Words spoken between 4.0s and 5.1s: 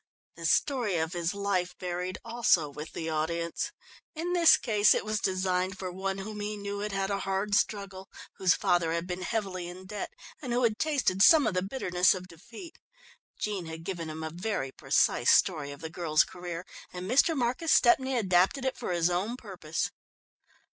In this case, it